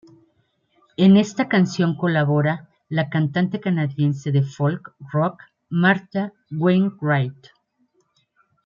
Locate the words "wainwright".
6.49-7.49